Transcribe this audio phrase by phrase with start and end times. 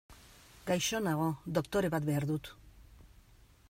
[0.69, 1.29] Gaixo nago,
[1.59, 2.55] doktore bat behar dut.